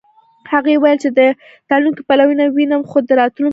هغې 0.51 0.73
وویل 0.77 0.97
چې 1.03 1.09
د 1.19 1.19
تلونکو 1.69 2.01
پلونه 2.09 2.43
وینم 2.55 2.81
خو 2.89 2.97
د 3.07 3.09
راوتونکو 3.19 3.43
نه. 3.43 3.49